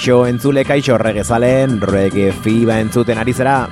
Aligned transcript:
Kaixo 0.00 0.22
entzule 0.24 0.62
kaixo 0.64 0.94
regezalen, 0.96 1.74
rege 1.84 2.30
fiba 2.32 2.78
entzuten 2.80 3.18
ari 3.20 3.34
zera. 3.36 3.66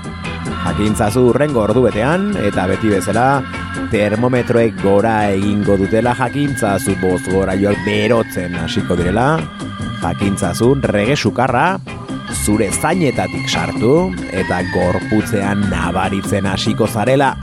Jakintzazu 0.60 1.22
urrengo 1.30 1.62
ordu 1.62 1.86
betean, 1.86 2.34
eta 2.36 2.66
beti 2.68 2.90
bezala, 2.92 3.40
termometroek 3.88 4.76
gora 4.82 5.14
egingo 5.32 5.78
dutela 5.80 6.12
jakintzazu 6.18 6.98
boz 7.00 7.22
gora 7.30 7.54
joak 7.56 7.80
berotzen 7.86 8.58
hasiko 8.60 8.98
direla. 9.00 9.38
Jakintzazu 10.02 10.74
rege 10.92 11.16
sukarra, 11.16 11.78
zure 12.44 12.68
zainetatik 12.76 13.48
sartu, 13.48 14.10
eta 14.28 14.60
gorputzean 14.74 15.64
nabaritzen 15.70 16.44
hasiko 16.44 16.90
zarela. 16.92 17.38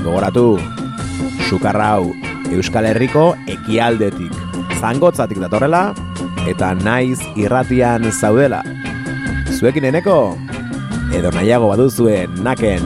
Gogoratu, 0.00 0.58
sukarra 1.46 1.92
hau 2.00 2.10
Euskal 2.50 2.90
Herriko 2.90 3.36
ekialdetik, 3.46 4.34
zangotzatik 4.80 5.38
datorrela, 5.38 5.92
eta 6.48 6.74
naiz 6.74 7.20
irratian 7.40 8.10
zaudela. 8.12 8.60
Zuekin 9.54 9.88
eneko, 9.88 10.36
edo 11.14 11.30
nahiago 11.32 11.70
baduzue 11.72 12.24
naken. 12.44 12.84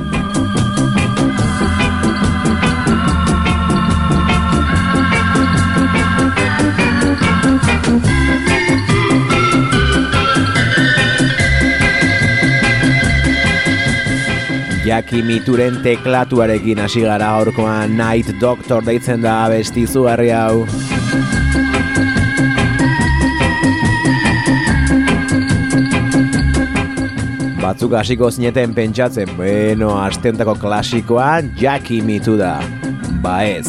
Jaki 14.88 15.20
mituren 15.20 15.82
teklatuarekin 15.84 16.78
hasi 16.80 17.02
gara 17.04 17.34
gaurkoan 17.36 17.98
Night 17.98 18.32
Doctor 18.40 18.86
deitzen 18.86 19.20
da 19.20 19.42
abesti 19.44 19.84
zugarri 19.86 20.30
hau. 20.32 20.87
Batzuk 27.68 27.92
hasiko 27.98 28.30
zineten 28.32 28.72
pentsatzen, 28.72 29.28
bueno, 29.36 29.90
astentako 30.00 30.54
klasikoa 30.56 31.42
Jaki 31.60 31.98
mitu 32.00 32.38
da. 32.40 32.54
Ba 33.20 33.42
ez. 33.44 33.68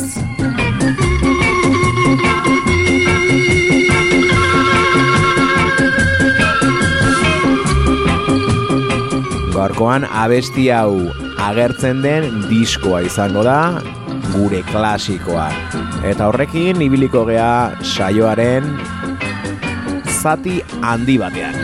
Gaurkoan 9.51 10.07
abesti 10.07 10.69
hau 10.72 10.96
agertzen 11.50 12.00
den 12.06 12.46
diskoa 12.48 13.01
izango 13.04 13.44
da, 13.44 13.81
gure 14.30 14.63
klasikoa. 14.72 15.50
Eta 16.07 16.31
horrekin 16.31 16.80
ibiliko 16.88 17.28
gea 17.28 17.75
saioaren 17.84 18.72
zati 20.22 20.62
handi 20.80 21.19
batean. 21.19 21.58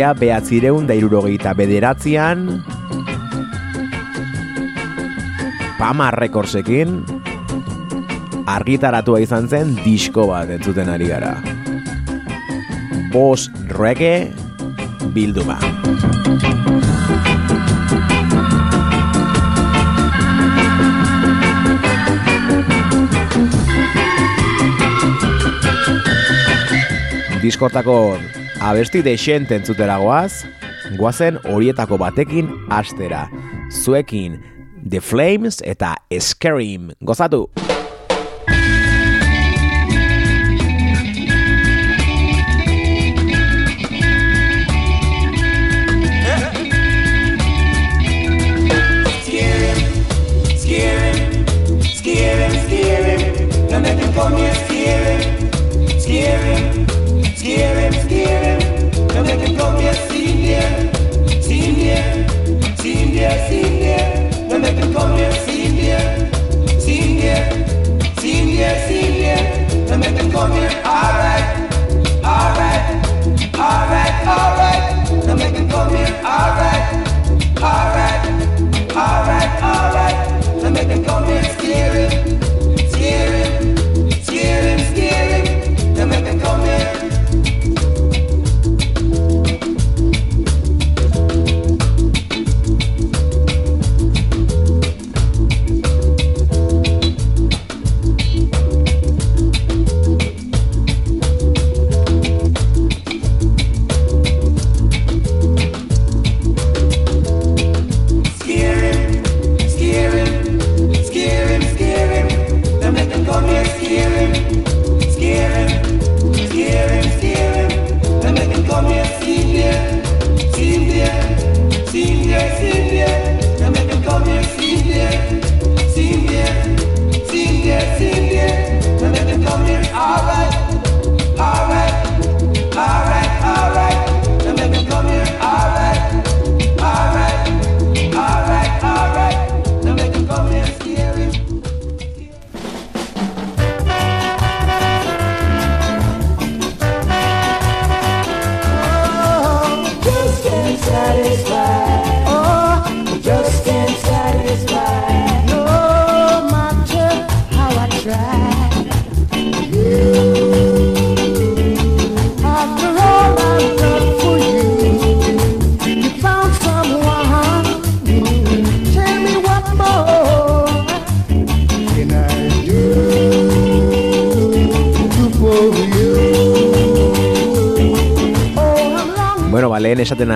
Mila 0.00 0.14
behatzireun 0.16 0.86
da 0.88 0.94
irurogeita 0.96 1.50
bederatzean 1.52 2.46
Pama 5.76 6.06
Recordsekin 6.14 6.94
argitaratua 8.48 9.20
izan 9.20 9.50
zen 9.52 9.74
disko 9.82 10.24
bat 10.32 10.54
entzuten 10.56 10.88
ari 10.88 11.10
gara. 11.12 11.34
Bos 13.12 13.50
reggae 13.76 14.32
bilduma. 15.12 15.60
Diskortako 27.44 28.00
abesti 28.60 29.02
desente 29.02 29.56
entzutera 29.56 29.96
goaz, 29.98 30.44
goazen 30.98 31.40
horietako 31.48 31.98
batekin 31.98 32.52
astera. 32.70 33.26
Zuekin 33.70 34.38
The 34.88 35.00
Flames 35.00 35.60
eta 35.64 35.96
Scream. 36.20 36.92
Gozatu! 37.00 37.48
there, 59.80 59.94
seen 59.94 60.42
there, 60.42 61.42
seen 61.42 61.74
come 70.18 70.30
come 70.30 70.52
here. 70.52 70.70
Alright, 70.84 71.46
alright, 72.24 72.84
alright, 73.54 74.14
alright. 74.26 74.82
Now 75.26 75.36
come 75.68 75.90
here. 75.96 76.12
Alright, 76.24 76.82
alright, 77.62 78.22
come 81.04 81.24
here. 81.24 82.09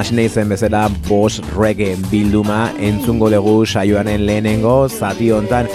Hasi 0.04 0.16
nahi 0.18 0.28
zen 0.28 0.50
bezala 0.52 0.82
boss 1.08 1.40
reggae 1.56 1.94
bilduma 2.10 2.66
entzungo 2.76 3.30
dugu 3.32 3.64
saioanen 3.64 4.26
lehenengo 4.26 4.86
zati 4.88 5.30
hontan 5.32 5.68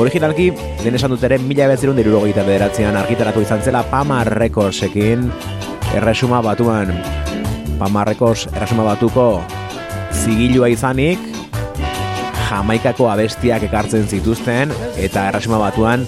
Originalki, 0.00 0.48
lehen 0.82 0.96
esan 0.98 1.12
dut 1.14 1.22
ere, 1.28 1.38
mila 1.38 1.68
betzirun 1.70 1.98
diruro 2.00 2.22
bederatzean 2.24 2.96
argitaratu 2.96 3.42
izan 3.44 3.62
zela 3.62 3.84
Pama 3.84 4.24
Recordsekin 4.24 5.30
erresuma 5.94 6.40
batuan. 6.42 6.90
Pama 7.78 8.04
Records 8.04 8.48
erresuma 8.56 8.82
batuko 8.82 9.44
zigilua 10.10 10.66
izanik 10.68 11.20
jamaikako 12.48 13.10
abestiak 13.10 13.62
ekartzen 13.62 14.08
zituzten 14.08 14.74
eta 14.96 15.28
erresuma 15.28 15.58
batuan 15.58 16.06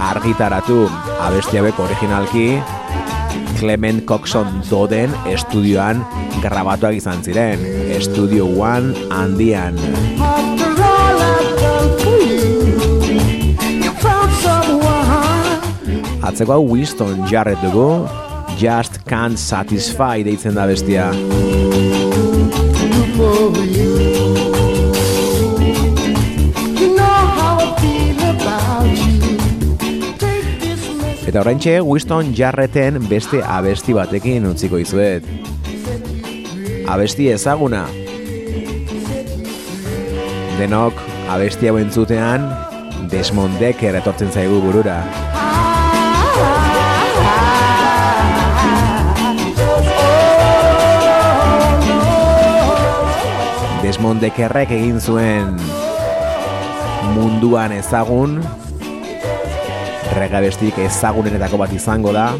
argitaratu 0.00 0.88
abestiabek 1.20 1.78
originalki 1.80 2.62
Clement 3.60 4.06
Coxon 4.08 4.62
doden 4.70 5.12
estudioan 5.28 6.00
grabatuak 6.40 6.96
izan 6.96 7.22
ziren, 7.24 7.60
Studio 8.00 8.46
One 8.48 8.94
handian. 9.12 9.76
Atzeko 16.20 16.54
hau 16.54 16.64
Winston 16.70 17.24
Jarrett 17.30 17.60
dugu, 17.64 18.06
Just 18.60 19.00
Can't 19.08 19.38
Satisfy 19.40 20.24
deitzen 20.24 20.54
da 20.56 20.66
bestia. 20.68 21.10
Eta 31.30 31.44
oraintxe 31.44 31.76
Winston 31.86 32.32
Jarreten 32.34 32.96
beste 33.06 33.38
abesti 33.46 33.94
batekin 33.94 34.48
utziko 34.50 34.80
izuet. 34.82 35.26
Abesti 36.90 37.28
ezaguna. 37.30 37.84
Denok 40.58 40.98
abesti 41.30 41.70
hau 41.70 41.76
entzutean 41.78 42.48
Desmond 43.12 43.60
Decker 43.62 43.94
etortzen 44.00 44.32
zaigu 44.34 44.58
burura. 44.64 44.96
Desmond 53.84 54.20
Deckerrek 54.26 54.74
egin 54.74 54.98
zuen 54.98 55.54
munduan 57.14 57.72
ezagun 57.78 58.40
regabestik 60.18 60.78
ezagunenetako 60.84 61.62
bat 61.62 61.72
izango 61.74 62.12
da 62.14 62.32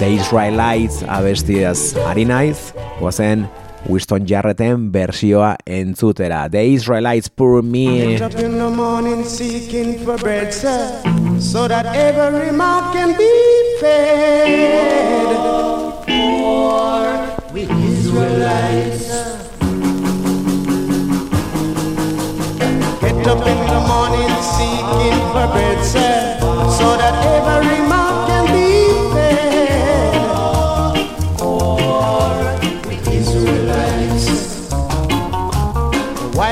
The 0.00 0.10
Israelites 0.10 1.04
abestiaz 1.06 1.94
ari 2.10 2.26
naiz 2.26 2.74
guazen 2.98 3.48
Winston 3.88 4.26
Jarreten 4.26 4.92
versioa 4.92 5.56
entzutera. 5.66 6.48
The 6.48 6.64
Israelites 6.64 7.28
pour 7.28 7.62
me. 7.62 8.16
Up 8.16 8.34
in 8.38 8.58
the 8.58 8.70
morning 8.70 9.24
seeking 9.24 9.98
for 10.04 10.16
bread 10.18 10.52
sir, 10.52 11.02
So 11.38 11.68
that 11.68 11.86
every 11.86 12.52
mouth 12.52 12.94
can 12.94 13.14
be 13.16 13.30
fed. 13.80 15.36
Poor 16.06 17.52
with 17.52 17.70
Israelites. 17.70 19.08
Get 23.00 23.26
up 23.26 23.46
in 23.46 23.60
the 23.66 23.80
morning 23.86 24.32
seeking 24.56 25.20
for 25.32 25.46
bread 25.52 25.84
sir 25.84 26.38
so 26.78 26.96
that 26.96 27.14
every 27.24 27.86
mouth 27.88 28.03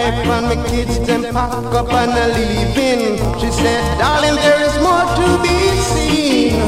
wife 0.03 0.27
and 0.27 0.47
my 0.47 0.57
kids 0.69 0.99
them 1.07 1.23
pack 1.23 1.75
up 1.75 1.93
and 1.93 2.11
are 2.13 2.29
leaving. 2.39 3.17
She 3.41 3.51
said, 3.51 3.99
darling, 3.99 4.37
there 4.37 4.63
is 4.69 4.77
more 4.87 5.07
to 5.19 5.27
be 5.43 5.57
seen. 5.93 6.63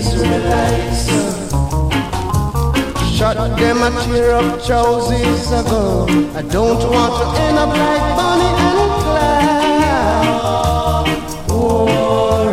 Israelites 0.00 1.04
Shut 3.14 3.36
them 3.58 3.78
a 3.82 3.90
tear 4.04 4.30
up 4.32 4.48
choices 4.62 5.52
ago 5.52 6.06
I 6.34 6.42
don't 6.42 6.82
want 6.94 7.14
to 7.20 7.24
end 7.44 7.58
up 7.58 7.68
like 7.68 8.06
Bonnie 8.16 8.54
and 8.68 8.92
Clyde 9.02 9.58
Poor 11.48 12.50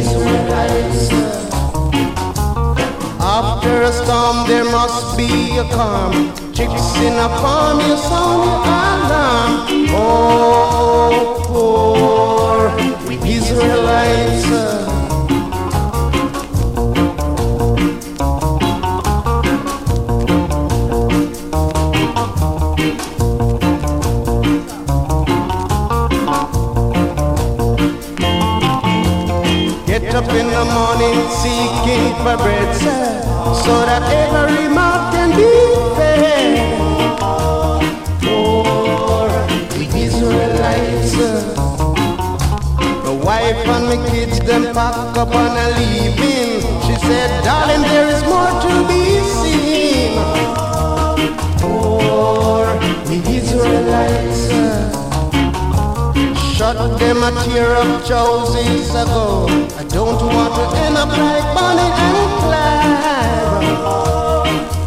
Israelites 0.00 1.04
After 3.20 3.74
a 3.82 3.92
storm 3.92 4.36
there 4.46 4.64
must 4.64 5.16
be 5.16 5.30
a 5.58 5.64
calm 5.74 6.49
Fixing 6.60 7.16
upon 7.16 7.78
me 7.78 7.96
some 7.96 8.42
alarm. 8.42 9.66
Oh, 9.92 11.40
poor 11.48 12.68
Israelites. 13.26 14.44
Uh, 14.44 14.69
up 57.80 58.04
trousers 58.06 58.90
ago. 58.90 59.46
I 59.78 59.84
don't 59.84 60.20
want 60.34 60.54
to 60.54 60.64
end 60.84 60.96
up 60.96 61.08
like 61.08 61.54
Bonnie 61.56 61.92
and 62.06 62.30
Clyde. 62.42 63.64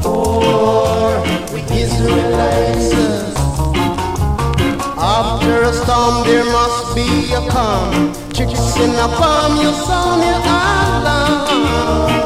Or 0.06 1.22
we 1.54 1.60
Israelites. 1.82 2.94
After 4.98 5.54
a 5.64 5.74
storm 5.74 6.16
there 6.28 6.46
must 6.46 6.96
be 6.96 7.34
a 7.34 7.42
calm. 7.50 8.14
Chicks 8.32 8.78
in 8.78 8.92
a 8.92 9.08
farm, 9.18 9.58
you 9.58 9.72
sound 9.88 10.22
your 10.22 10.40
alarm. 11.02 12.23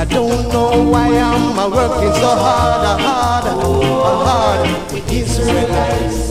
I 0.00 0.04
don't 0.06 0.48
know 0.48 0.82
why 0.90 1.08
I'm 1.08 1.70
working 1.70 2.14
so 2.14 2.34
hard, 2.34 3.00
hard, 3.02 3.44
hard 3.44 4.92
with 4.94 5.12
Israelites. 5.12 6.29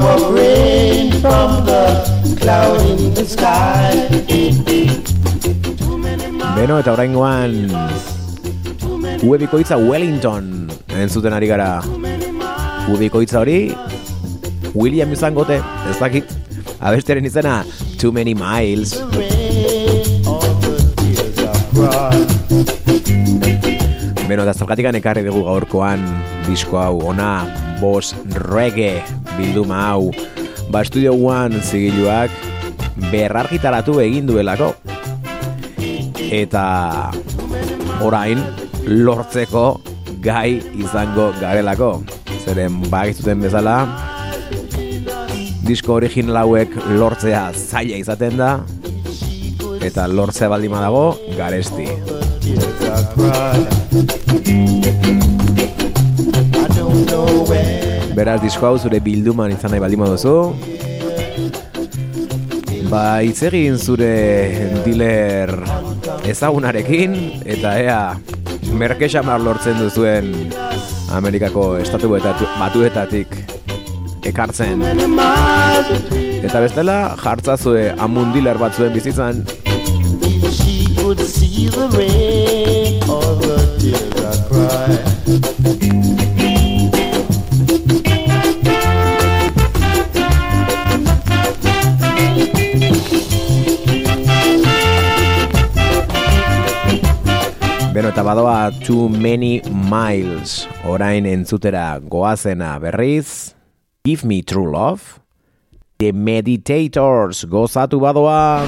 Drop 0.00 0.20
of 0.20 0.34
rain 0.34 1.12
from 1.20 1.64
the 1.64 1.84
cloud 2.40 2.80
in 2.88 3.14
the 3.14 3.24
sky. 3.24 3.92
Beno, 6.56 6.78
eta 6.80 6.92
oraingoan 6.92 7.70
Uebikoitza 9.24 9.78
Wellington 9.80 10.68
entzuten 11.00 11.32
ari 11.32 11.48
gara 11.48 11.80
Uebikoitza 12.90 13.40
hori 13.40 13.72
William 14.74 15.12
izangote, 15.12 15.60
ez 15.90 15.96
dakit 16.00 16.36
Abesteren 16.80 17.24
izena 17.24 17.62
Too 18.00 18.12
Many 18.12 18.34
Miles. 18.34 18.96
Beno, 24.28 24.44
da 24.44 24.52
zergatikan 24.54 24.96
ekarri 25.00 25.24
dugu 25.26 25.44
gaurkoan 25.48 26.04
disko 26.48 26.80
hau 26.80 27.00
ona 27.12 27.32
Boss 27.80 28.14
Reggae 28.50 29.19
bilduma 29.40 29.80
hau. 29.88 30.10
Ba 30.70 30.84
Studio 30.84 31.16
One 31.16 31.62
zigiluak 31.64 32.30
berrargitaratu 33.10 33.98
egin 34.04 34.28
duelako. 34.28 34.74
Eta 36.30 37.10
orain 38.04 38.44
lortzeko 38.86 39.80
gai 40.22 40.60
izango 40.78 41.30
garelako. 41.40 41.94
Zeren 42.44 42.78
bagizuten 42.92 43.42
bezala 43.42 43.80
disko 45.70 45.94
original 46.00 46.40
hauek 46.40 46.72
lortzea 46.98 47.50
zaila 47.54 47.98
izaten 48.00 48.38
da 48.40 48.52
Eta 49.80 50.06
lortzea 50.10 50.48
baldin 50.52 50.74
badago 50.74 51.04
garesti. 51.38 51.86
I 56.52 56.66
don't 56.74 57.06
know 57.06 57.44
when. 57.48 57.79
Beraz, 58.20 58.42
disko 58.42 58.66
hau 58.68 58.76
zure 58.76 58.98
bilduman 59.00 59.48
izan 59.54 59.72
nahi 59.72 59.80
baldin 59.80 60.02
baduzu. 60.02 60.32
Ba, 62.90 63.22
hitz 63.24 63.46
egin 63.48 63.78
zure 63.80 64.10
dealer 64.84 65.54
ezagunarekin 66.28 67.14
Eta 67.54 67.72
ea, 67.80 68.02
merkexamar 68.76 69.40
lortzen 69.40 69.80
duzuen 69.80 70.28
Amerikako 71.16 71.78
estatu 71.80 72.12
batuetatik 72.12 73.38
ekartzen. 74.28 74.84
Eta 76.44 76.60
bestela, 76.60 76.98
jartzazue 77.24 77.88
amundiler 77.96 78.60
batzuen 78.60 78.92
bizitzan. 78.92 79.46
Could 81.00 81.24
see 81.24 81.72
the 81.72 81.88
rain, 81.96 83.02
all 83.08 83.34
the 83.40 83.56
tears 83.80 84.20
I 84.20 84.36
cried. 84.46 86.09
Beno, 98.00 98.14
eta 98.14 98.22
badoa 98.24 98.70
Too 98.80 99.10
Many 99.12 99.60
Miles. 99.68 100.62
Orain 100.88 101.26
entzutera 101.28 101.98
goazena 102.00 102.78
berriz 102.80 103.52
Give 104.08 104.24
Me 104.24 104.40
True 104.40 104.72
Love. 104.72 105.20
The 106.00 106.08
Meditators 106.16 107.44
gozatu 107.44 108.00
badoa 108.00 108.64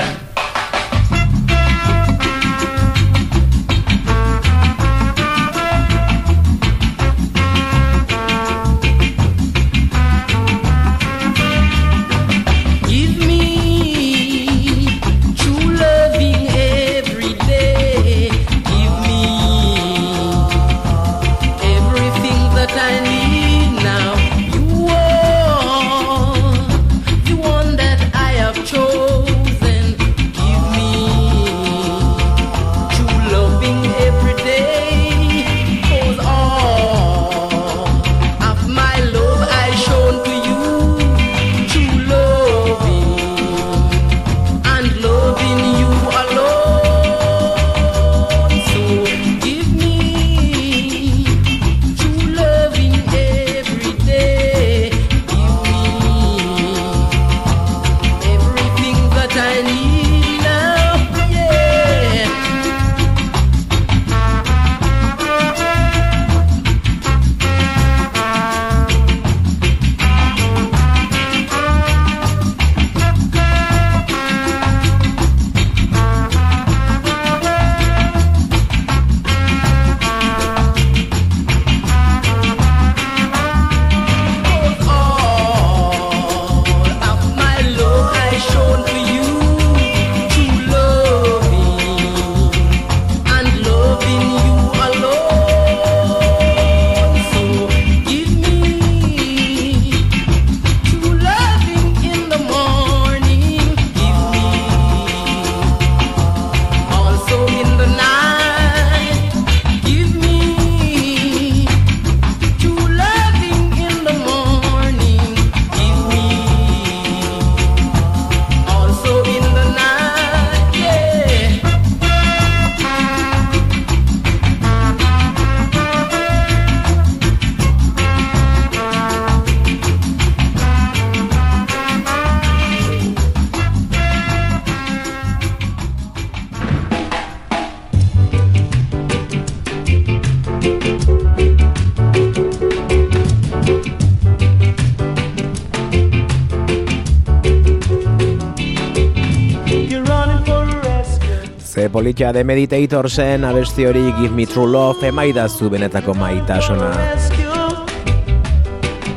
politia 152.03 152.33
de 152.33 152.43
Meditator 152.43 153.07
zen 153.09 153.45
abesti 153.45 153.85
hori 153.87 154.01
Give 154.19 154.35
Me 154.35 154.45
True 154.47 154.67
Love 154.67 155.07
emaidazu 155.07 155.69
benetako 155.71 156.15
maitasuna. 156.15 156.89
rescue. 156.97 157.47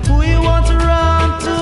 Who 0.08 0.22
you 0.22 0.44
want 0.44 0.68
to 0.68 0.76
run 0.78 1.40
to? 1.46 1.56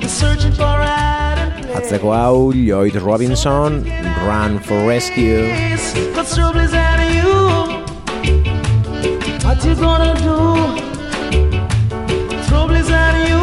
You're 0.00 0.08
searching 0.08 0.52
for 0.52 0.64
a 0.64 0.96
hiding 0.98 1.52
place. 1.62 1.78
Atzeko 1.78 2.10
hau 2.12 2.52
Lloyd 2.52 2.96
Robinson, 2.96 3.84
Run 4.26 4.58
for 4.58 4.80
Rescue. 4.88 5.46
But 6.16 6.26
is 6.26 6.74
out 6.74 7.00
you. 7.18 7.34
What 9.44 9.64
you 9.64 9.74
gonna 9.76 10.14
do? 10.26 10.38
Trouble 12.48 12.76
is 12.82 12.90
out 12.90 13.16
you. 13.28 13.42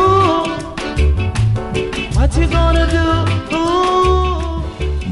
What 2.20 2.36
you 2.36 2.48
gonna 2.48 2.86
do? 2.92 3.51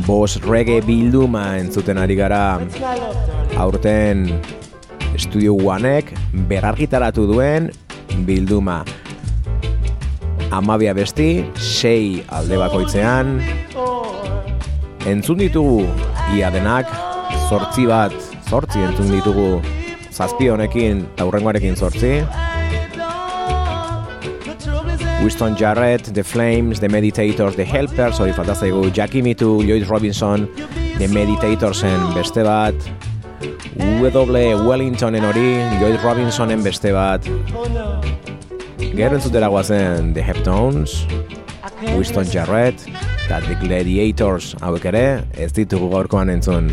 Ooh. 0.10 0.20
Boss 0.20 0.42
reggae 0.42 0.82
bilduma 0.82 1.60
entzuten 1.60 2.00
ari 2.02 2.16
gara 2.18 2.58
aurten 3.62 4.24
Studio 5.22 5.54
Oneek 5.54 6.10
berargitaratu 6.50 7.28
duen 7.30 7.70
bilduma. 8.26 8.80
Amabia 10.50 10.96
besti, 10.98 11.46
sei 11.62 12.24
alde 12.34 12.58
bakoitzean, 12.58 13.36
entzun 15.06 15.46
ditugu 15.46 15.86
ia 16.34 16.50
denak, 16.50 16.90
zortzi 17.46 17.86
bat, 17.86 18.16
zortzi 18.50 18.82
entzun 18.82 19.14
ditugu 19.14 19.60
zazpi 20.10 20.50
honekin, 20.50 21.06
eta 21.14 21.30
hurrengoarekin 21.30 21.78
zortzi. 21.78 22.16
Winston 25.22 25.56
Jarrett, 25.56 26.14
The 26.14 26.24
Flames, 26.24 26.80
The 26.80 26.88
Meditators, 26.88 27.56
The 27.56 27.66
Helpers, 27.66 28.20
hori 28.20 28.32
falta 28.34 28.56
zaigu 28.56 28.90
Jackie 28.92 29.22
Mitu, 29.22 29.62
Lloyd 29.62 29.88
Robinson, 29.90 30.48
The 30.98 31.08
Meditatorsen 31.08 32.14
beste 32.16 32.44
bat, 32.44 32.76
W. 33.76 34.56
Wellingtonen 34.68 35.26
hori, 35.26 35.58
Lloyd 35.80 36.00
Robinsonen 36.04 36.64
beste 36.64 36.94
bat, 36.96 37.28
gero 38.96 39.20
entzutera 39.20 39.48
guazen 39.52 40.14
The 40.14 40.24
Heptones, 40.24 41.06
Winston. 41.96 42.26
Jarrett, 42.32 42.88
eta 43.26 43.42
The 43.44 43.60
Gladiators 43.60 44.56
hauek 44.64 44.88
ere, 44.92 45.06
ez 45.36 45.52
ditugu 45.56 45.92
gaurkoan 45.92 46.32
entzun. 46.32 46.72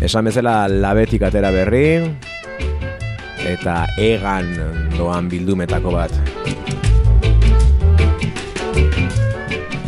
Esan 0.00 0.24
bezala 0.24 0.64
labetik 0.68 1.28
atera 1.28 1.52
berri, 1.52 1.86
eta 3.46 3.86
egan 3.98 4.48
doan 4.96 5.28
bildumetako 5.30 5.94
bat. 5.94 6.12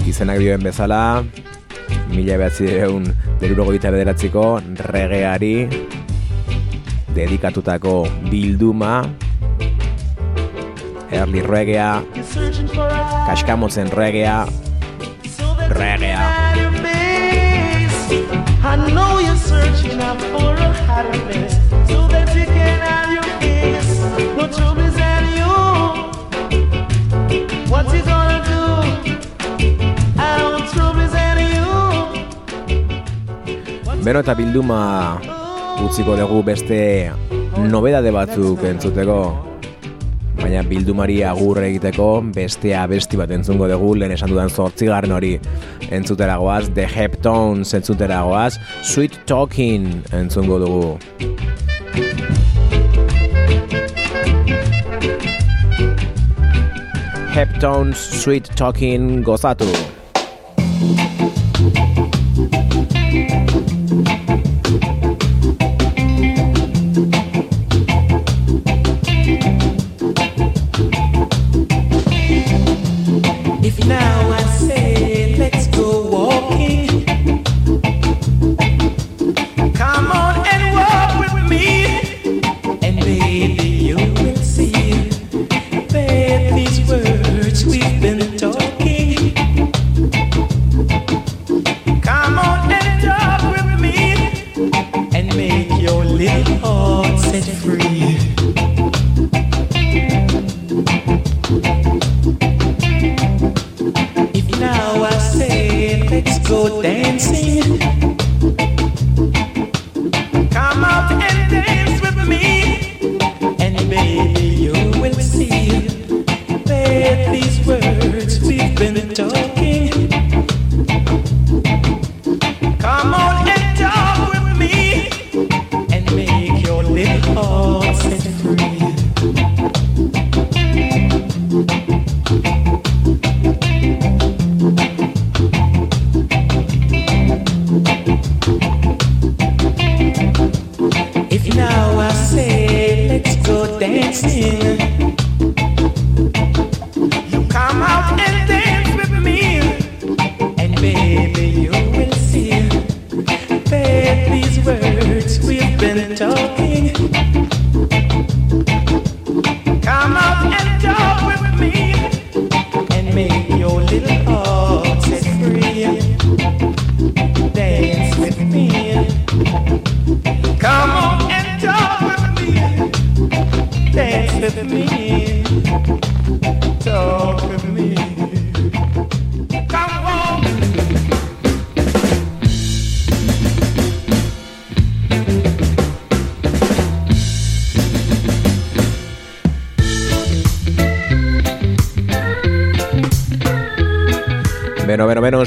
Izenak 0.09 0.41
dioen 0.41 0.63
bezala, 0.65 1.23
mila 2.13 2.37
behatzi 2.41 2.69
deun 2.69 3.07
derurogoita 3.41 3.91
bederatziko 3.93 4.61
regeari 4.93 5.69
dedikatutako 7.15 8.09
bilduma, 8.31 9.05
early 11.13 11.43
regea, 11.45 12.03
kaskamotzen 13.27 13.91
regea, 13.93 14.47
regea. 15.69 16.21
I 18.65 18.77
know 18.95 19.19
you're 19.19 19.37
searching 19.37 20.01
out 20.01 20.21
for 20.33 20.55
a 20.55 22.02
Beno 34.03 34.19
eta 34.19 34.35
bilduma 34.35 34.77
utziko 35.85 36.17
dugu 36.19 36.41
beste 36.43 36.77
nobedade 37.71 38.11
batzuk 38.11 38.65
entzuteko. 38.67 39.19
Baina 40.41 40.65
bildumari 40.67 41.21
agur 41.23 41.61
egiteko 41.63 42.09
beste 42.35 42.75
abesti 42.75 43.21
bat 43.21 43.31
entzungo 43.31 43.69
dugu. 43.71 43.93
Lehen 44.03 44.17
esan 44.17 44.35
dudan 44.35 44.51
zortzigarren 44.51 45.15
hori 45.15 45.37
entzuteragoaz, 45.95 46.73
The 46.75 46.89
Heptones 46.97 47.77
entzuteragoaz, 47.79 48.59
Sweet 48.83 49.23
Talking 49.31 50.03
entzungo 50.19 50.59
dugu. 50.67 52.22
Heptones 57.33 57.97
Sweet 57.97 58.45
Talking 58.57 59.25
gozatu. 59.25 59.92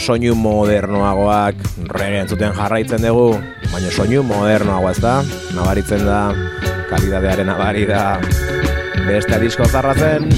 Soinu 0.05 0.35
modernoagoak 0.37 1.61
rege 1.97 2.19
entzuten 2.21 2.53
jarraitzen 2.53 3.01
dugu, 3.07 3.39
baina 3.71 3.89
soinu 3.89 4.21
modernoagoa 4.27 4.91
ez 4.93 5.01
da, 5.01 5.15
nabaritzen 5.57 6.05
da, 6.05 6.19
kalidadearen 6.91 7.49
nabari 7.49 7.87
da, 7.89 8.03
beste 9.07 9.41
disko 9.41 9.65
zarratzen. 9.71 10.29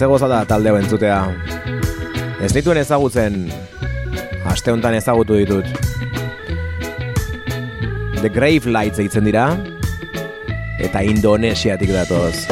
Ze 0.00 0.06
goza 0.06 0.28
da 0.28 0.46
talde 0.48 0.70
hau 0.70 0.78
entzutea. 0.78 1.16
Ez 2.40 2.54
dituen 2.56 2.78
ezagutzen, 2.80 3.34
aste 4.48 4.72
honetan 4.72 4.94
ezagutu 4.96 5.36
ditut. 5.36 5.66
The 8.22 8.30
Grave 8.32 8.72
Lights 8.72 9.02
eitzen 9.04 9.28
dira, 9.28 9.44
eta 10.80 11.04
Indonesiatik 11.04 11.92
datoz. 11.92 12.46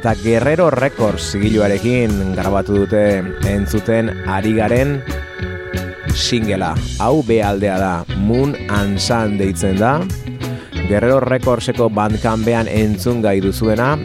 Eta 0.00 0.16
Guerrero 0.24 0.72
Records 0.72 1.34
zigiluarekin 1.34 2.38
grabatu 2.40 2.86
dute 2.86 3.08
entzuten 3.52 4.14
ari 4.24 4.56
garen 4.56 5.02
singela. 6.20 6.74
Hau 7.00 7.22
be 7.26 7.40
aldea 7.42 7.78
da, 7.80 8.04
Moon 8.16 8.54
and 8.68 8.98
Sun 9.00 9.38
deitzen 9.40 9.80
da. 9.80 10.00
Guerrero 10.88 11.20
Recordseko 11.24 11.88
bandkambean 11.88 12.68
entzun 12.68 13.22
gai 13.24 13.40
duzuena. 13.40 13.96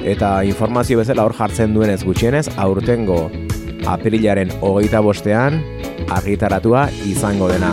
Eta 0.00 0.40
informazio 0.48 0.98
bezala 0.98 1.26
hor 1.28 1.36
jartzen 1.36 1.74
duenez 1.76 2.02
gutxienez, 2.04 2.46
aurtengo 2.56 3.28
apirilaren 3.88 4.52
hogeita 4.60 5.00
bostean 5.04 5.60
argitaratua 6.10 6.88
izango 7.08 7.48
dena. 7.50 7.72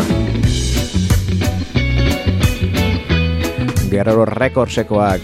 Guerrero 3.88 4.26
Recordsekoak 4.28 5.21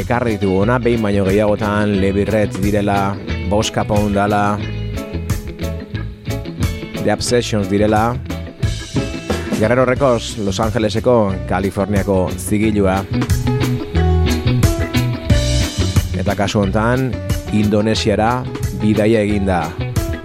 ekarri 0.00 0.36
ditugu 0.36 0.62
ona, 0.64 0.78
behin 0.82 1.02
baino 1.04 1.24
gehiagotan 1.28 1.96
lebirret 2.00 2.56
direla, 2.64 3.14
boska 3.50 3.84
pound 3.88 4.16
dala, 4.16 4.58
The 7.04 7.12
Obsessions 7.12 7.70
direla, 7.70 8.18
Guerrero 9.58 9.86
Records 9.86 10.38
Los 10.38 10.60
Angeleseko, 10.60 11.34
Kaliforniako 11.48 12.30
zigilua. 12.36 13.04
Eta 16.20 16.36
kasu 16.36 16.60
hontan, 16.60 17.10
Indonesiara 17.52 18.44
bidaia 18.80 19.24
eginda. 19.24 19.62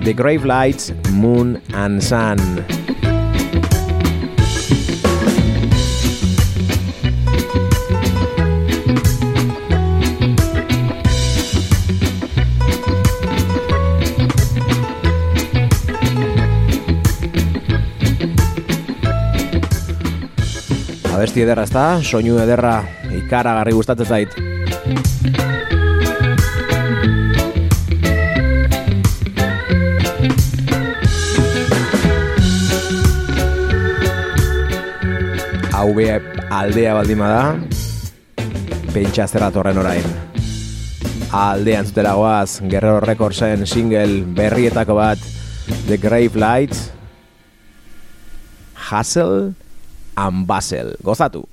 The 0.03 0.13
Grave 0.13 0.45
Lights, 0.45 0.93
Moon 1.11 1.61
and 1.73 2.03
Sun. 2.03 2.74
Abesti 21.15 21.45
ederra 21.45 21.63
ezta, 21.63 21.81
soinu 22.03 22.35
ederra 22.43 22.73
ikaragarri 23.15 23.71
gustatzen 23.71 24.09
zait. 24.11 24.33
Hau 35.71 35.87
be 35.95 36.11
aldea 36.51 36.99
baldima 36.99 37.31
da, 37.31 37.41
pentsa 38.91 39.31
zerra 39.31 39.53
torren 39.55 39.79
orain. 39.79 40.13
Aldean 41.31 41.87
zutela 41.87 42.17
goaz, 42.19 42.59
Guerrero 42.59 42.99
Recordsen 43.07 43.63
single 43.63 44.25
berrietako 44.35 44.99
bat, 44.99 45.29
The 45.87 45.95
Grave 45.95 46.35
Light, 46.35 46.75
Hustle 48.89 49.53
and 50.17 50.47
Basel. 50.47 50.95
Gozatu! 51.03 51.47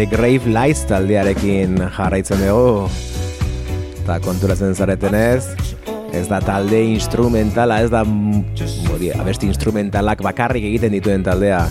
The 0.00 0.06
Grave 0.16 0.48
Lights 0.48 0.86
taldearekin 0.88 1.74
jarraitzen 1.92 2.40
dugu. 2.40 2.86
Eta 3.98 4.16
konturatzen 4.24 4.72
zaretenez, 4.72 5.50
ez 6.16 6.24
da 6.30 6.40
talde 6.40 6.80
instrumentala, 6.94 7.82
ez 7.84 7.92
da 7.92 8.00
mori, 8.08 9.12
abesti 9.12 9.50
instrumentalak 9.52 10.24
bakarrik 10.24 10.64
egiten 10.72 10.96
dituen 10.96 11.28
taldea. 11.28 11.66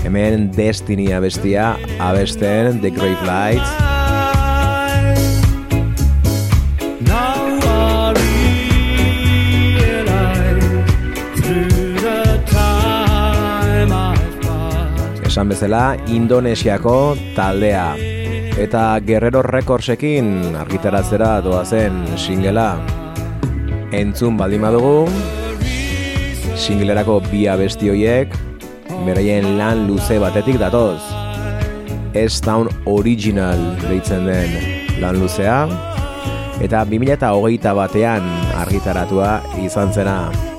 Hemen 0.00 0.48
Destiny 0.56 1.12
abestia, 1.12 1.74
abesten 2.00 2.80
The 2.80 2.96
Grave 2.96 3.28
Lights. 3.28 3.83
Esan 15.34 15.48
bezala 15.50 15.96
Indonesiako 16.14 17.16
taldea. 17.34 17.96
Eta 18.54 19.00
Guerrero 19.02 19.40
Recordsekin 19.42 20.54
argitaratzera 20.54 21.40
doazen 21.42 21.96
singela. 22.14 22.76
Entzun 23.90 24.38
baldin 24.38 24.62
badugu, 24.62 25.08
singlerako 26.54 27.18
bi 27.32 27.48
abesti 27.50 27.90
hoiek 27.90 28.38
beraien 29.08 29.56
lan 29.58 29.88
luze 29.90 30.20
batetik 30.22 30.62
datoz. 30.62 31.02
S-Town 32.14 32.70
Original 32.86 33.58
deitzen 33.88 34.30
den 34.30 35.02
lan 35.02 35.18
luzea. 35.18 35.64
Eta 36.62 36.86
2008 36.86 37.74
batean 37.82 38.34
argitaratua 38.62 39.40
izan 39.66 39.90
zena. 39.90 40.53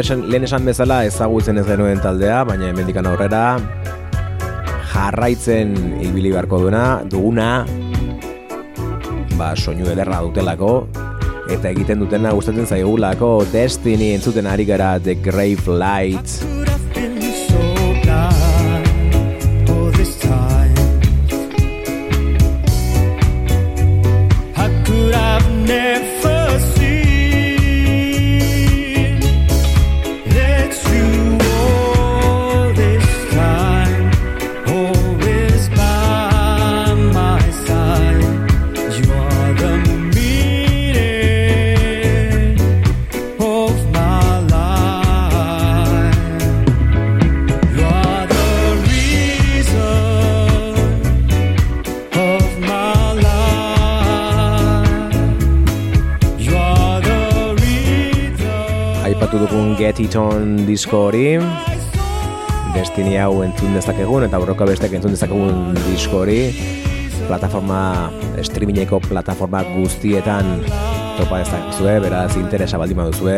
Ba, 0.00 0.14
lehen 0.16 0.46
esan 0.46 0.64
bezala 0.64 1.02
ezagutzen 1.04 1.60
ez 1.60 1.66
genuen 1.66 1.98
taldea, 2.00 2.38
baina 2.48 2.70
emendikan 2.70 3.04
aurrera 3.04 3.58
jarraitzen 4.94 5.74
ibili 6.00 6.30
beharko 6.32 6.62
duena, 6.62 6.84
duguna, 7.04 7.48
ba, 9.36 9.50
soinu 9.52 9.90
ederra 9.92 10.22
dutelako, 10.24 10.72
eta 11.52 11.74
egiten 11.74 12.00
dutena 12.00 12.32
gustatzen 12.32 12.64
zaigulako 12.64 13.34
Destiny 13.52 14.14
entzuten 14.14 14.48
ari 14.48 14.64
gara 14.72 14.94
The 15.04 15.18
Grave 15.20 15.68
Lights. 15.84 16.59
Titon 60.10 60.64
disko 60.66 61.04
hori 61.06 61.36
Destiny 62.74 63.12
hau 63.22 63.44
entzun 63.44 63.76
dezakegun 63.76 64.24
eta 64.26 64.40
borroka 64.42 64.66
bestek 64.66 64.96
entzun 64.98 65.14
dezakegun 65.14 65.76
disko 65.84 66.24
hori 66.24 66.38
plataforma 67.28 68.10
streamingeko 68.42 68.98
plataforma 69.04 69.60
guztietan 69.68 70.50
topa 71.14 71.38
dezakuzue, 71.44 71.94
beraz 72.02 72.34
interesa 72.42 72.82
baldin 72.82 72.98
baduzue 72.98 73.36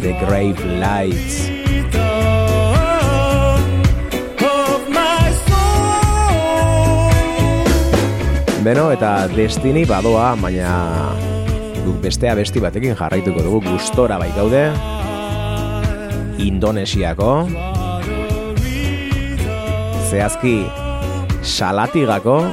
The 0.00 0.16
Grave 0.18 0.66
Lights. 0.82 1.38
Beno, 8.66 8.90
eta 8.90 9.14
Destiny 9.38 9.86
badoa, 9.86 10.32
baina 10.42 10.74
bestea 12.02 12.34
besti 12.34 12.58
batekin 12.58 12.98
jarraituko 12.98 13.46
dugu 13.46 13.68
gustora 13.70 14.18
bai 14.18 14.32
gaude 14.34 14.66
Indonesiako. 16.38 17.48
Zehazki 20.10 20.66
Salatigako. 21.42 22.46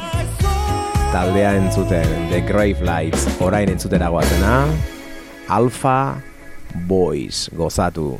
Taldea 1.11 1.55
entzuten 1.55 2.07
The 2.29 2.41
Grave 2.41 2.83
Lights 2.83 3.27
Orain 3.39 3.69
entzuteragoazena 3.71 4.65
Alpha 5.47 6.17
Boys 6.87 7.49
Gozatu 7.55 8.17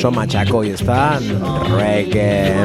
oso 0.00 0.10
matxakoi, 0.16 0.70
ez 0.72 0.80
da? 0.80 1.18
Reggae. 1.68 2.56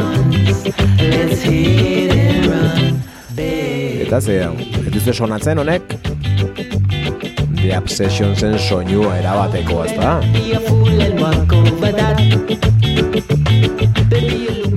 Eta 4.06 4.22
ze, 4.22 4.38
ez 4.86 4.92
dizue 4.94 5.14
sonatzen 5.18 5.60
honek? 5.60 5.98
The 7.60 7.74
Obsession 7.76 8.38
zen 8.40 8.56
soinua 8.56 9.18
erabateko, 9.20 9.82
ez 9.84 9.98
da? 10.00 10.14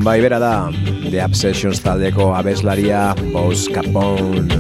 Bai, 0.02 0.18
bera 0.24 0.42
da, 0.42 0.54
The 1.12 1.22
Obsessions 1.28 1.84
taldeko 1.84 2.32
abeslaria 2.40 3.12
Boss 3.30 3.68
Capone. 3.70 4.50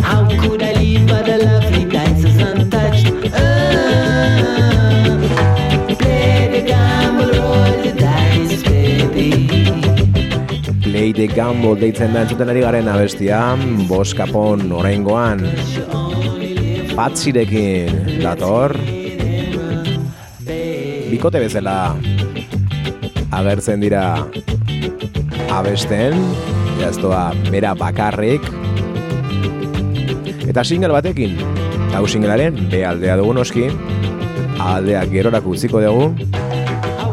How 0.00 0.24
could 0.40 0.62
I 0.62 0.72
leave 0.80 1.06
but 1.06 1.26
the 1.26 1.36
lovely 1.44 1.84
dices 1.84 2.41
The 11.12 11.26
Gamble 11.28 11.76
deitzen 11.76 12.14
da 12.14 12.22
entzuten 12.24 12.48
ari 12.48 12.62
garen 12.64 12.86
abestia, 12.88 13.38
Boss 13.88 14.14
Capone 14.16 14.70
orengoan 14.72 15.42
patzirekin 16.96 18.22
dator. 18.22 18.72
Bikote 21.10 21.42
bezala 21.42 21.74
agertzen 23.28 23.84
dira 23.84 24.04
abesten, 25.52 26.16
jaztoa 26.80 27.26
bera 27.50 27.74
bakarrik, 27.76 28.48
eta 30.48 30.64
single 30.64 30.94
batekin, 30.96 31.36
hau 31.92 32.06
singlearen 32.08 32.56
B 32.72 32.86
aldea 32.88 33.18
dugu 33.20 33.36
noski, 33.36 33.68
A 34.62 34.76
aldea 34.78 35.04
gerorak 35.10 35.46
utziko 35.48 35.80
dugu, 35.82 36.12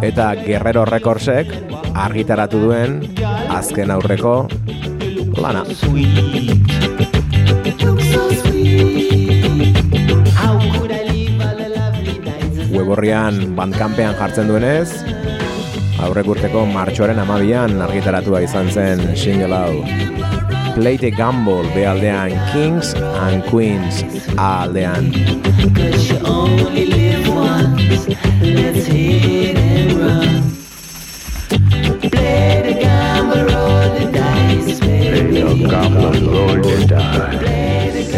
eta 0.06 0.32
Guerrero 0.39 0.86
Recordsek 0.88 1.52
argitaratu 2.00 2.62
duen 2.62 3.02
azken 3.60 3.91
aurreko 3.91 4.47
lana. 5.36 5.66
Weborrian 12.72 13.41
bandkampean 13.57 14.16
jartzen 14.20 14.47
duenez, 14.47 14.88
aurrek 16.05 16.30
urteko 16.36 16.64
martxoaren 16.72 17.20
amabian 17.20 17.82
argitaratua 17.84 18.45
izan 18.47 18.72
zen 18.72 19.03
single 19.20 19.51
hau. 19.51 19.84
Play 20.78 20.95
the 20.95 21.12
Gamble 21.12 21.68
B 21.76 21.84
aldean 21.84 22.32
Kings 22.53 22.93
and 23.26 23.43
Queens 23.51 24.05
aldean. 24.38 25.12
Cause 25.76 26.20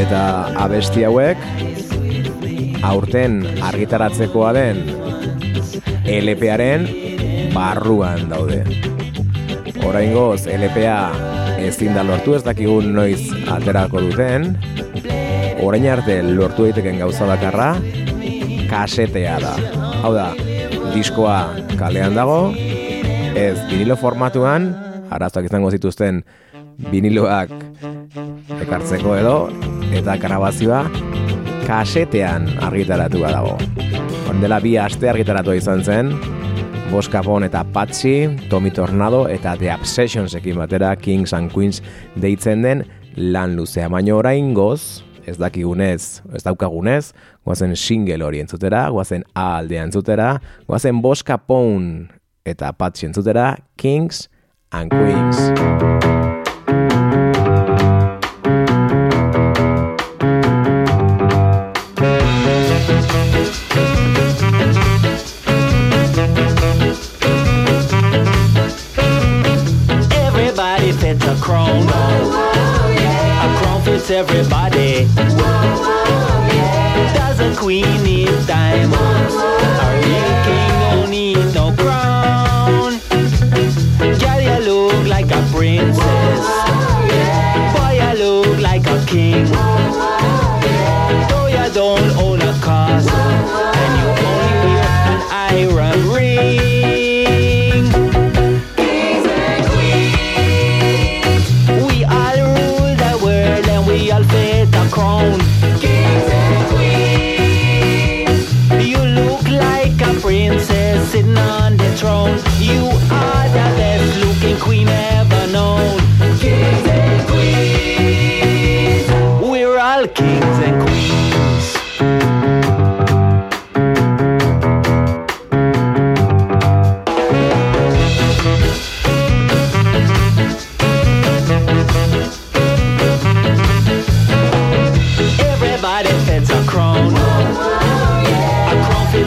Eta 0.01 0.21
abesti 0.59 1.05
hauek 1.07 1.37
aurten 2.83 3.37
argitaratzekoa 3.63 4.51
den 4.57 4.81
LParen 6.11 6.87
barruan 7.53 8.27
daude. 8.31 8.63
Oraingoz 9.87 10.47
LPA 10.51 10.97
ezin 11.61 11.95
da 11.95 12.03
lortu 12.03 12.35
ez 12.35 12.43
dakigun 12.43 12.91
noiz 12.95 13.29
aterako 13.53 14.03
duten. 14.09 14.51
Orain 15.61 15.87
arte 15.93 16.19
lortu 16.25 16.67
daiteken 16.67 16.99
gauza 17.03 17.29
bakarra 17.29 17.75
kasetea 18.71 19.39
da. 19.43 19.55
Hau 20.01 20.13
da, 20.15 20.31
diskoa 20.91 21.51
kalean 21.79 22.15
dago, 22.17 22.53
ez 23.37 23.55
vinilo 23.69 23.95
formatuan, 23.99 24.71
arazoak 25.11 25.47
izango 25.51 25.71
zituzten 25.71 26.23
viniloak 26.91 27.51
ekartzeko 28.61 29.15
edo, 29.17 29.35
eta 29.95 30.17
grabazioa 30.21 30.85
kasetean 31.67 32.47
argitaratua 32.63 33.31
dago. 33.33 33.57
Ondela 34.31 34.59
bi 34.63 34.77
aste 34.79 35.09
argitaratua 35.11 35.57
izan 35.59 35.83
zen, 35.83 36.13
Bos 36.91 37.07
Capone 37.07 37.47
eta 37.47 37.63
Patsy, 37.63 38.27
Tommy 38.49 38.71
Tornado 38.71 39.23
eta 39.31 39.53
The 39.55 39.69
Obsessions 39.71 40.35
ekin 40.35 40.57
batera 40.59 40.91
Kings 40.99 41.31
and 41.33 41.53
Queens 41.53 41.79
deitzen 42.19 42.65
den 42.65 42.83
lan 43.15 43.55
luzea. 43.55 43.87
Baina 43.87 44.17
orain 44.17 44.51
goz, 44.53 45.05
ez 45.23 45.37
dakigunez, 45.39 46.19
ez 46.35 46.43
daukagunez, 46.43 47.13
guazen 47.47 47.77
single 47.79 48.27
hori 48.27 48.43
entzutera, 48.43 48.89
guazen 48.91 49.23
A 49.33 49.55
aldea 49.61 49.87
entzutera, 49.87 50.33
guazen 50.67 51.01
Bos 51.01 51.23
Capone 51.23 52.09
eta 52.43 52.73
Patsy 52.75 53.07
entzutera 53.07 53.55
Kings 53.77 54.27
and 54.71 54.91
Queens. 54.91 56.00
Everybody. 74.21 74.70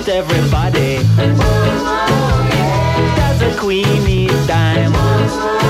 want 0.06 0.16
everybody. 0.16 0.96
That's 3.16 3.42
a 3.42 3.60
queenie 3.60 4.26
dime. 4.46 5.63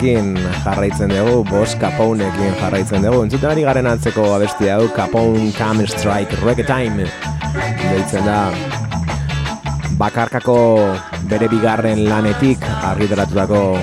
Honekin 0.00 0.38
jarraitzen 0.64 1.10
dugu, 1.10 1.44
Bos 1.44 1.76
Capounekin 1.76 2.54
jarraitzen 2.60 3.02
dugu. 3.04 3.22
Entzuten 3.26 3.50
ari 3.50 3.62
garen 3.66 3.86
antzeko 3.86 4.34
abestia 4.34 4.78
hau, 4.78 4.88
Capone 4.96 5.52
Come 5.52 5.86
Strike 5.86 6.36
Reggae 6.40 6.64
Time. 6.64 7.04
Deitzen 7.82 8.24
da, 8.24 8.50
bakarkako 10.00 10.56
bere 11.28 11.48
bigarren 11.52 12.06
lanetik 12.08 12.64
argitaratutako 12.64 13.76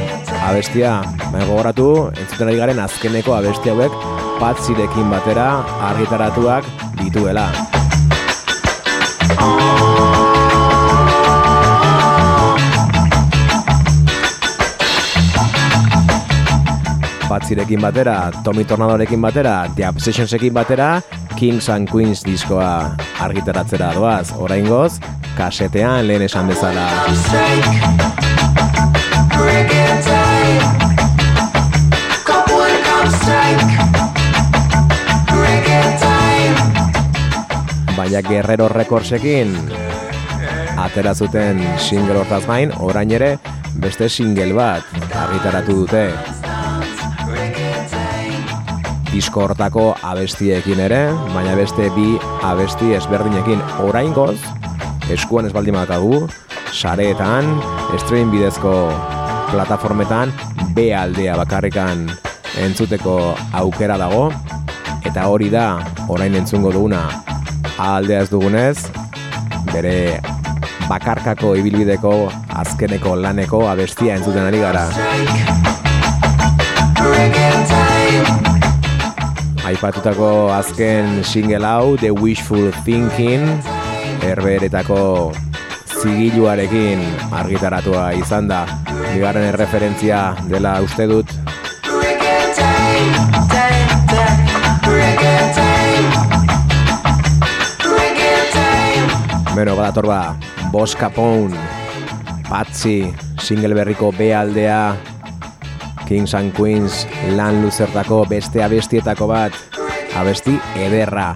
abestia. 0.49 1.03
Baina 1.29 1.45
gogoratu, 1.45 2.09
entzuten 2.17 2.49
ari 2.49 2.57
garen 2.57 2.79
azkeneko 2.81 3.37
abestia 3.37 3.77
hauek, 3.77 3.93
patzirekin 4.41 5.09
batera 5.13 5.51
argitaratuak 5.91 6.65
dituela. 7.03 7.51
Patzirekin 17.37 17.77
batera, 17.77 18.31
Tommy 18.43 18.63
Tornadorekin 18.65 19.21
batera, 19.21 19.69
The 19.75 19.85
Obsessionsekin 19.85 20.55
batera, 20.55 21.03
Kings 21.37 21.69
and 21.69 21.85
Queens 21.85 22.23
diskoa 22.25 22.97
argitaratzera 23.21 23.91
doaz. 23.93 24.31
Oraingoz, 24.41 24.97
kasetean 25.37 26.07
lehen 26.07 26.23
esan 26.25 26.49
bezala. 26.49 26.87
Baina 37.99 38.23
Guerrero 38.25 38.71
Recordsekin 38.73 39.53
atera 40.87 41.13
zuten 41.13 41.61
single 41.77 42.17
hortaz 42.23 42.41
gain, 42.49 42.73
orain 42.79 43.13
ere 43.13 43.37
beste 43.77 44.09
single 44.09 44.57
bat 44.57 44.99
argitaratu 45.13 45.83
dute. 45.83 46.07
Disko 49.11 49.45
hortako 49.47 49.83
abestiekin 50.03 50.79
ere, 50.83 51.07
baina 51.33 51.55
beste 51.57 51.87
bi 51.95 52.17
abesti 52.45 52.91
ezberdinekin. 52.97 53.61
Oraingoz, 53.87 54.37
eskuan 55.13 55.47
ez 55.47 55.53
baldin 55.55 55.77
bakagu, 55.79 56.25
sareetan, 56.75 57.47
stream 58.03 58.31
bidezko 58.33 58.73
plataformetan, 59.51 60.33
B 60.75 60.91
aldea 60.93 61.37
bakarrikan 61.39 62.05
entzuteko 62.61 63.17
aukera 63.61 63.97
dago, 63.97 64.27
eta 65.07 65.27
hori 65.31 65.49
da, 65.53 65.69
orain 66.11 66.35
entzungo 66.35 66.73
duguna, 66.75 67.07
A 67.77 67.91
aldea 67.99 68.23
ez 68.25 68.29
dugunez, 68.31 68.77
bere 69.69 70.19
bakarkako 70.89 71.53
ibilbideko 71.59 72.13
azkeneko 72.63 73.15
laneko 73.21 73.67
abestia 73.69 74.17
entzuten 74.17 74.49
ari 74.49 74.63
gara. 74.65 74.87
Aipatutako 79.67 80.47
azken 80.55 81.25
single 81.27 81.67
hau 81.67 81.97
The 81.99 82.07
Wishful 82.15 82.69
Thinking 82.85 83.43
herberetako 84.23 85.33
zigiluarekin 85.99 87.01
argitaratua 87.35 88.13
izan 88.15 88.47
da. 88.47 88.61
Bigarren 89.09 89.49
erreferentzia 89.49 90.21
dela 90.47 90.77
uste 90.85 91.09
dut. 91.11 91.33
Beno, 99.51 99.75
badator 99.75 100.07
ba, 100.07 100.21
Bos 100.71 100.95
Capone, 100.95 101.59
Patzi, 102.47 103.11
single 103.43 103.75
berriko 103.75 104.13
B 104.15 104.31
aldea, 104.31 104.95
Kings 106.07 106.33
and 106.33 106.53
Queens, 106.55 107.05
lan 107.35 107.61
luzertako 107.61 108.23
beste 108.29 108.63
abestietako 108.63 109.27
bat, 109.27 109.53
abesti 110.15 110.55
ederra, 110.79 111.35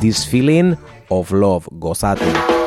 This 0.00 0.26
Feeling 0.28 0.76
of 1.10 1.32
Love, 1.32 1.68
gozatu. 1.78 2.57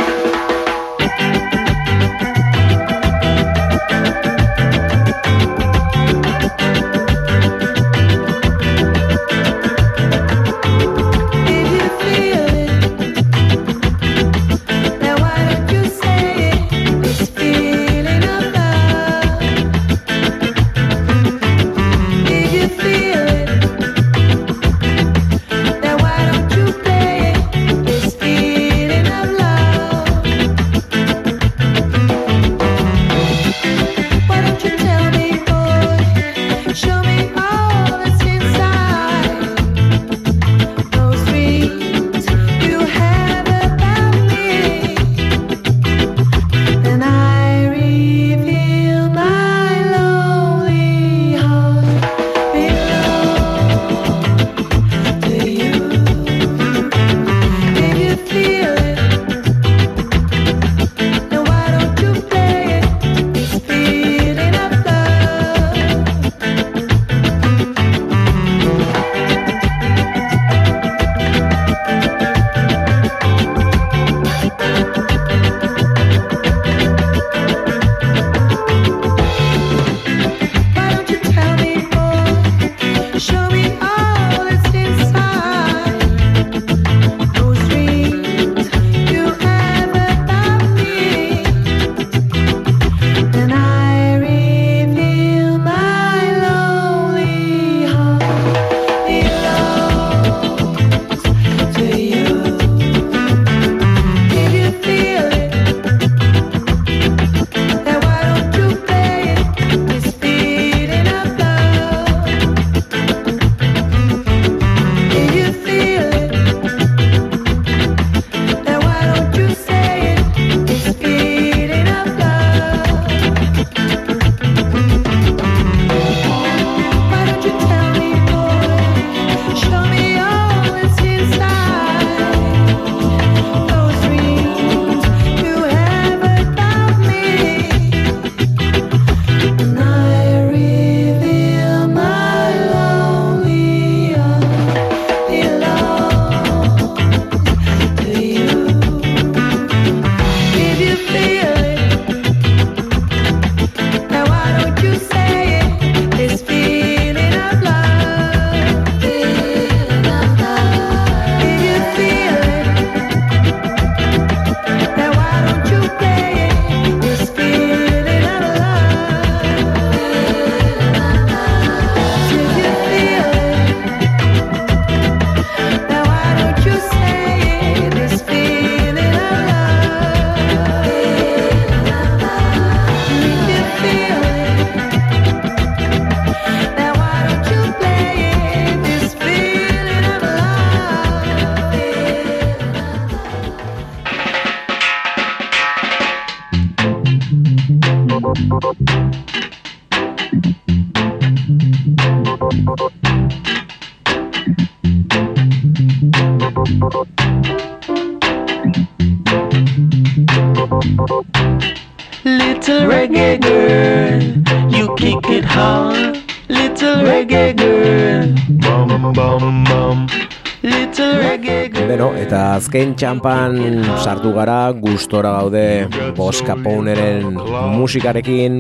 Azken 222.62 222.92
txampan 222.94 223.56
sartu 224.04 224.36
gara, 224.36 224.70
gustora 224.78 225.32
gaude 225.34 225.88
Boss 226.14 226.44
Caponeren 226.46 227.40
musikarekin, 227.74 228.60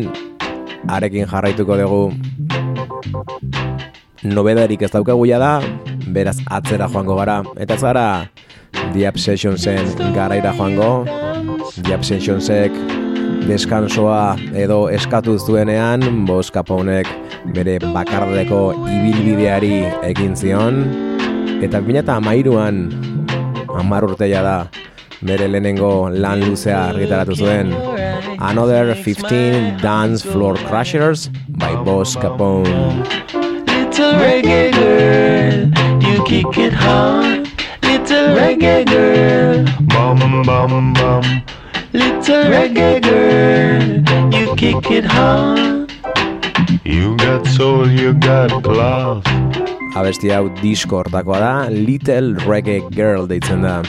arekin 0.89 1.29
jarraituko 1.29 1.77
dugu. 1.77 1.99
Nobedarik 4.25 4.81
ez 4.81 4.89
daukagu 4.89 5.27
da, 5.27 5.51
beraz 6.07 6.39
atzera 6.49 6.87
joango 6.89 7.15
gara, 7.19 7.43
eta 7.61 7.77
ez 7.77 7.81
gara 7.81 8.07
The 8.93 9.07
Obsessionsen 9.07 9.93
garaira 10.15 10.55
joango, 10.57 11.05
The 11.83 11.93
Obsessionsek 11.93 12.73
deskansoa 13.45 14.35
edo 14.57 14.89
eskatu 14.89 15.37
zuenean, 15.37 16.25
Boss 16.25 16.49
Caponek 16.49 17.05
bere 17.53 17.77
bakardeko 17.93 18.73
ibilbideari 18.89 19.85
egin 20.09 20.35
zion, 20.35 20.85
eta 21.61 21.85
2013an 21.85 23.20
hamar 23.77 24.03
urteia 24.09 24.41
da 24.47 24.57
bere 25.21 25.47
lehenengo 25.53 26.09
lan 26.23 26.39
luzea 26.47 26.79
argitaratu 26.91 27.35
zuen 27.43 27.73
Another 28.49 28.95
15 28.95 29.77
Dance 29.81 30.23
Floor 30.23 30.55
Crushers 30.67 31.29
by 31.47 31.75
Boss 31.85 32.15
Capone. 32.15 32.65
Little 33.67 34.13
reggae 34.23 34.71
girl, 34.79 35.59
you 36.07 36.23
kick 36.25 36.57
it 36.57 36.73
hard. 36.73 37.47
Little 37.83 38.29
reggae 38.39 38.83
girl, 38.87 39.65
bum 39.93 40.41
bum 40.43 40.93
bum. 40.93 41.43
Little 41.93 42.45
reggae 42.55 42.99
girl, 43.09 44.39
you 44.39 44.55
kick 44.55 44.89
it 44.89 45.05
hard. 45.05 45.91
You 46.83 47.15
got 47.17 47.45
soul, 47.45 47.87
you 47.87 48.13
got 48.13 48.63
class. 48.63 49.23
Abesti 49.91 50.29
hau 50.31 50.45
disko 50.61 51.01
hortakoa 51.01 51.39
da, 51.41 51.51
Little 51.69 52.35
Reggae 52.47 52.79
Girl 52.95 53.27
deitzen 53.27 53.61
da. 53.65 53.81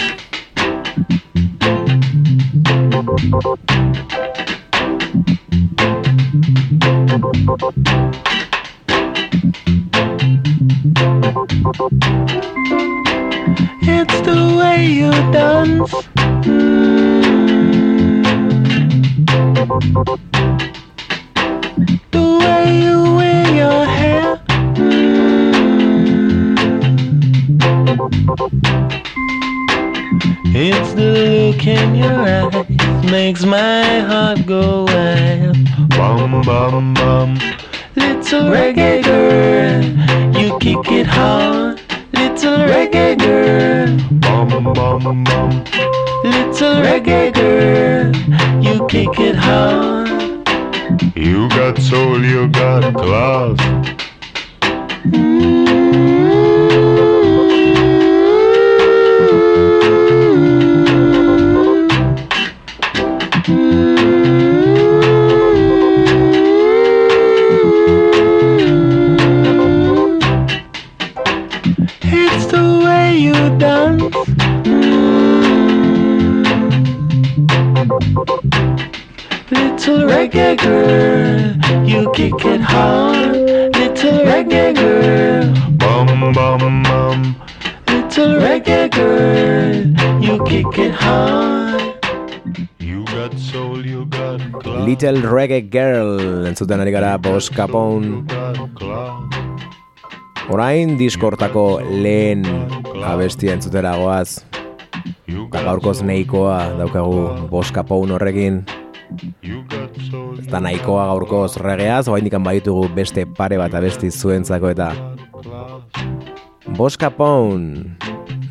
It's 13.85 14.21
the 14.27 14.37
way 14.59 14.87
you 14.87 15.13
dance. 15.31 15.93
The 22.11 22.25
way 22.41 22.83
you 22.83 23.12
It's 30.65 30.93
the 30.93 31.03
look 31.03 31.67
in 31.67 31.97
your 31.97 32.21
eyes 32.21 33.11
makes 33.11 33.45
my 33.45 33.99
heart 33.99 34.47
go 34.47 34.85
wild. 34.85 35.57
Bum 35.89 36.41
bum 36.43 36.95
bum. 36.95 37.35
Little 37.97 38.45
reggae 38.45 39.03
girl, 39.03 39.83
you 40.41 40.57
kick 40.61 40.89
it 40.93 41.09
hard. 41.09 41.81
Little 42.13 42.59
reggae 42.59 43.19
girl, 43.19 43.89
bum 44.21 44.73
bum 44.73 45.25
bum. 45.25 45.65
Little 46.23 46.77
reggae 46.87 47.35
girl, 47.35 48.15
you 48.63 48.87
kick 48.87 49.19
it 49.19 49.35
hard. 49.35 50.09
You 51.17 51.49
got 51.49 51.77
soul, 51.79 52.25
you 52.25 52.47
got 52.47 52.95
class. 52.95 53.59
It's 55.07 56.52
Little 78.23 80.07
reggae 80.07 80.57
girl, 80.63 81.59
you 81.85 82.09
kick 82.15 82.45
it 82.45 82.61
hard. 82.61 83.35
Little 83.75 84.21
reggae 84.23 84.75
girl, 84.77 85.51
bum 85.77 86.33
bum 86.33 86.83
bum. 86.85 87.37
Little 87.89 88.39
reggae 88.39 88.89
girl, 88.95 90.23
you 90.23 90.39
kick 90.45 90.79
it 90.79 90.95
hard. 90.95 91.99
You 92.79 93.05
got 93.07 93.37
soul, 93.37 93.85
you 93.85 94.07
got 94.07 94.41
class. 94.63 94.87
Little 94.87 95.23
Reggae 95.23 95.69
Girl 95.69 96.47
entzuten 96.47 96.81
ari 96.81 96.93
gara 96.93 97.19
Boss 97.19 97.51
Capone. 97.51 98.23
Orain 100.49 100.97
diskortako 100.99 101.81
lehen 101.91 102.47
abestia 103.03 103.59
entzutera 103.59 103.97
goaz. 103.99 104.45
Eta 105.33 105.63
gaurkoz 105.65 106.03
nahikoa 106.05 106.77
daukagu 106.77 107.49
Boss 107.49 107.73
Capone 107.73 108.13
horrekin. 108.17 108.63
Ez 110.39 110.47
da 110.53 110.61
nahikoa 110.61 111.07
gaurkoz 111.13 111.57
regeaz, 111.63 112.07
oain 112.13 112.25
dikan 112.29 112.45
baditugu 112.45 112.89
beste 112.97 113.25
pare 113.39 113.57
bat 113.61 113.75
abesti 113.75 114.11
zuentzako 114.13 114.73
eta. 114.73 114.93
Boss 116.77 117.01
Capone, 117.01 117.97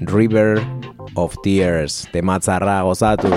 River 0.09 0.61
of 1.15 1.37
Tears, 1.45 2.07
tematzarra 2.13 2.81
gozatu. 2.87 3.29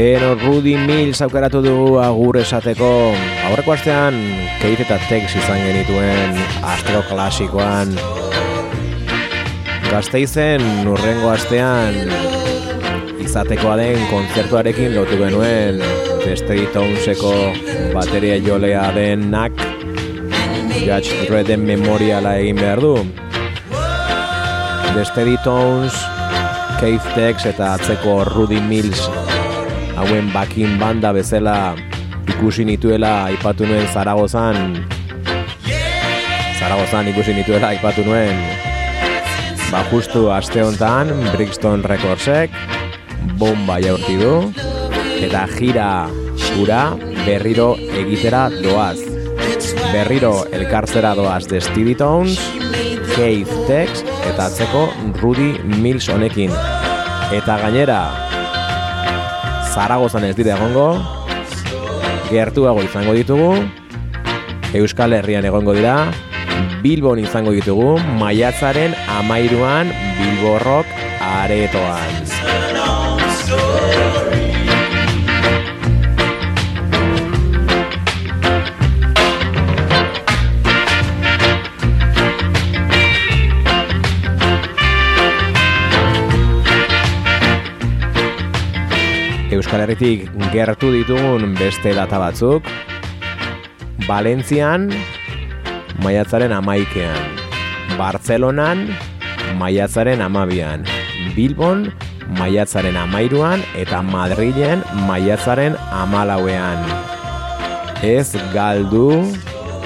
Beno, 0.00 0.34
Rudy 0.34 0.78
Mills 0.80 1.18
aukeratu 1.20 1.60
dugu 1.60 1.98
agur 2.00 2.38
esateko. 2.40 2.86
Aurreko 3.50 3.74
astean, 3.74 4.14
Keith 4.62 4.80
eta 4.80 4.96
Tex 5.10 5.34
izan 5.36 5.60
genituen 5.60 6.38
astro 6.64 7.02
klasikoan. 7.10 7.92
Gazteizen, 9.90 10.64
urrengo 10.88 11.28
astean, 11.34 12.00
izatekoa 13.20 13.76
den 13.82 14.00
kontzertuarekin 14.08 14.96
lotu 14.96 15.20
genuen 15.20 15.84
Destiny 16.24 16.64
Townseko 16.72 17.36
bateria 17.92 18.40
jolea 18.40 18.88
denak 18.96 19.60
Judge 20.80 21.26
Dreden 21.28 21.68
memoriala 21.68 22.38
egin 22.40 22.64
behar 22.64 22.80
du. 22.80 22.96
Destiny 24.96 25.36
Towns, 25.44 25.92
Keith 26.80 27.12
Tex 27.12 27.50
eta 27.52 27.74
atzeko 27.76 28.22
Rudy 28.32 28.64
Mills 28.64 29.19
hauen 30.00 30.32
bakin 30.32 30.78
banda 30.80 31.12
bezala 31.12 31.76
ikusi 32.32 32.64
nituela 32.64 33.28
aipatu 33.28 33.66
nuen 33.68 33.84
Zaragozan. 33.92 34.80
Zaragozan 36.56 37.10
ikusi 37.12 37.34
nituela 37.36 37.68
aipatu 37.74 38.04
nuen. 38.06 38.38
Ba 39.70 39.84
justu 39.90 40.30
aste 40.32 40.64
honetan 40.64 41.12
Brixton 41.34 41.84
Recordsek 41.84 42.54
bomba 43.38 43.76
jaurti 43.84 44.16
du 44.18 44.32
eta 45.20 45.44
jira 45.52 45.90
ura 46.62 46.80
berriro 47.26 47.74
egitera 48.00 48.48
doaz. 48.62 48.98
Berriro 49.92 50.46
elkartzera 50.56 51.12
doaz 51.18 51.44
de 51.50 51.60
Stevie 51.60 51.98
Tones 51.98 52.40
Keith 53.12 53.52
Tex 53.68 54.04
eta 54.32 54.48
atzeko 54.48 54.88
Rudy 55.20 55.52
Mills 55.76 56.08
honekin. 56.08 56.56
Eta 57.36 57.60
gainera 57.60 58.30
Zaragozan 59.70 60.24
ez 60.26 60.34
dira 60.34 60.56
egongo, 60.56 60.86
gertuago 62.30 62.82
izango 62.82 63.14
ditugu, 63.14 63.52
Euskal 64.74 65.14
Herrian 65.14 65.46
egongo 65.46 65.76
dira, 65.76 65.94
Bilbon 66.82 67.22
izango 67.22 67.54
ditugu, 67.54 67.92
maiatzaren 68.18 68.96
amairuan 69.20 69.92
Bilborrok 70.18 70.90
aretoan. 71.30 72.19
Euskal 89.60 89.82
Herritik 89.84 90.22
gertu 90.54 90.88
ditugun 90.88 91.50
beste 91.58 91.90
data 91.92 92.16
batzuk. 92.16 92.64
Valentzian, 94.06 94.86
maiatzaren 96.00 96.54
amaikean. 96.56 97.36
Bartzelonan, 97.98 98.86
maiatzaren 99.60 100.24
amabian. 100.24 100.88
Bilbon, 101.36 101.90
maiatzaren 102.40 102.96
amairuan 102.96 103.60
eta 103.76 104.00
Madrilen 104.00 104.80
maiatzaren 105.04 105.76
amalauean. 105.92 106.80
Ez 108.00 108.32
galdu 108.56 109.26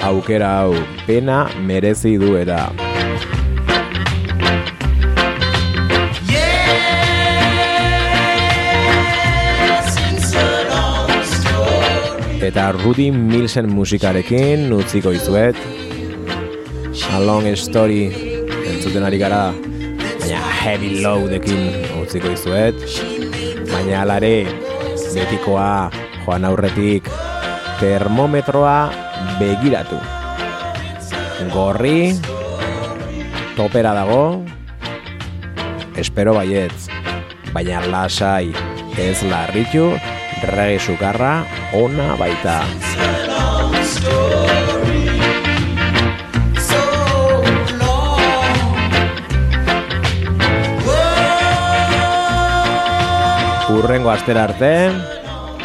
aukera 0.07 0.55
hau, 0.61 0.83
pena 1.03 1.49
merezi 1.67 2.15
du 2.21 2.37
eta. 2.39 2.84
Eta 12.45 12.67
Rudy 12.75 13.07
Millsen 13.09 13.71
musikarekin 13.73 14.69
utziko 14.75 15.09
izuet. 15.17 15.57
A 17.09 17.17
long 17.17 17.47
story 17.57 18.03
entzuten 18.69 19.01
ari 19.07 19.17
gara, 19.17 19.49
baina 20.21 20.43
heavy 20.59 20.99
loadekin 21.01 21.89
utziko 22.03 22.29
izuet. 22.35 22.77
Baina 23.71 24.03
alare, 24.03 24.45
betikoa, 25.15 25.89
joan 26.21 26.45
aurretik, 26.45 27.09
termometroa 27.81 28.77
begiratu. 29.41 29.97
Gorri, 31.49 32.13
topera 33.57 33.95
dago, 33.97 34.43
espero 35.97 36.37
baietz, 36.37 36.91
baina 37.57 37.81
lasai 37.89 38.53
ez 39.01 39.23
larritu, 39.25 39.95
rege 40.45 40.79
sukarra 40.79 41.45
ona 41.73 42.15
baita. 42.19 42.61
Urrengo 53.75 54.09
astera 54.13 54.45
arte, 54.47 54.73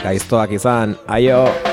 gaiztoak 0.02 0.56
izan, 0.58 0.96
aio! 1.06 1.69